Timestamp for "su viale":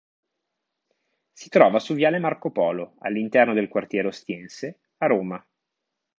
1.77-2.17